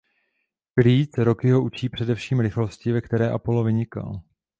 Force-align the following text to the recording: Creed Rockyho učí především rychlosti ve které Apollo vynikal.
Creed 0.77 1.17
Rockyho 1.17 1.61
učí 1.63 1.89
především 1.89 2.39
rychlosti 2.39 2.91
ve 2.91 3.01
které 3.01 3.31
Apollo 3.31 3.63
vynikal. 3.63 4.21